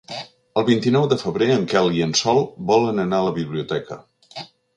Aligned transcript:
El 0.61 0.63
vint-i-nou 0.69 1.03
de 1.11 1.17
febrer 1.23 1.49
en 1.57 1.67
Quel 1.73 1.91
i 1.99 2.01
en 2.07 2.15
Sol 2.23 2.41
volen 2.73 3.03
anar 3.05 3.21
a 3.21 3.27
la 3.29 3.37
biblioteca. 3.37 4.01